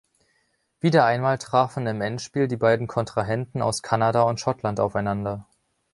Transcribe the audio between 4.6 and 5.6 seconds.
aufeinander.